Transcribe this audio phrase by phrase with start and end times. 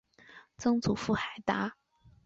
[0.57, 1.75] 曾祖父海达。